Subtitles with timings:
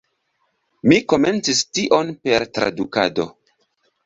[0.91, 3.29] Mi komencis tion per tradukado.